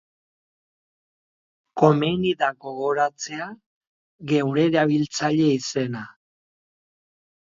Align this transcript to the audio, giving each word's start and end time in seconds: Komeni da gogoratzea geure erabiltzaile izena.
Komeni 1.81 2.31
da 2.39 2.49
gogoratzea 2.65 3.49
geure 4.31 4.63
erabiltzaile 4.71 5.45
izena. 5.57 6.03